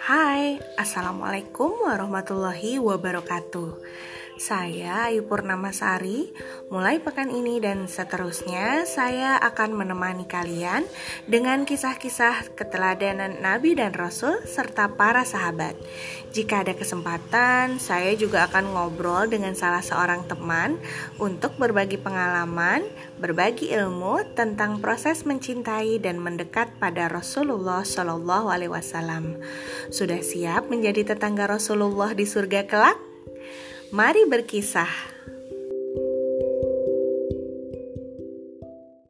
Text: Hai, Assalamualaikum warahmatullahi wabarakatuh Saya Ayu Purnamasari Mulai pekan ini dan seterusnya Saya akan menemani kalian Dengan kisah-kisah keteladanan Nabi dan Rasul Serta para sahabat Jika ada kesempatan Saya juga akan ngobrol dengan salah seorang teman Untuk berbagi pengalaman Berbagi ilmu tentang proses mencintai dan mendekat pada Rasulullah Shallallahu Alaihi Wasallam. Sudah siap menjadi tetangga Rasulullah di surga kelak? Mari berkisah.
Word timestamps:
Hai, 0.00 0.56
Assalamualaikum 0.80 1.84
warahmatullahi 1.84 2.80
wabarakatuh 2.80 3.68
Saya 4.40 5.12
Ayu 5.12 5.28
Purnamasari 5.28 6.32
Mulai 6.72 6.96
pekan 7.04 7.28
ini 7.28 7.60
dan 7.60 7.84
seterusnya 7.84 8.88
Saya 8.88 9.36
akan 9.36 9.76
menemani 9.76 10.24
kalian 10.24 10.88
Dengan 11.28 11.68
kisah-kisah 11.68 12.56
keteladanan 12.56 13.44
Nabi 13.44 13.76
dan 13.76 13.92
Rasul 13.92 14.40
Serta 14.48 14.96
para 14.96 15.28
sahabat 15.28 15.76
Jika 16.32 16.64
ada 16.64 16.72
kesempatan 16.72 17.76
Saya 17.76 18.16
juga 18.16 18.48
akan 18.48 18.72
ngobrol 18.72 19.28
dengan 19.28 19.52
salah 19.52 19.84
seorang 19.84 20.24
teman 20.24 20.80
Untuk 21.20 21.60
berbagi 21.60 22.00
pengalaman 22.00 22.80
Berbagi 23.20 23.76
ilmu 23.76 24.24
tentang 24.32 24.80
proses 24.80 25.28
mencintai 25.28 26.00
dan 26.00 26.16
mendekat 26.16 26.72
pada 26.80 27.12
Rasulullah 27.12 27.84
Shallallahu 27.84 28.48
Alaihi 28.48 28.72
Wasallam. 28.72 29.36
Sudah 29.92 30.24
siap 30.24 30.72
menjadi 30.72 31.12
tetangga 31.12 31.44
Rasulullah 31.44 32.16
di 32.16 32.24
surga 32.24 32.64
kelak? 32.64 33.09
Mari 33.90 34.22
berkisah. 34.22 35.09